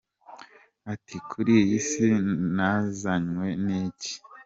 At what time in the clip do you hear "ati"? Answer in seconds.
0.93-1.15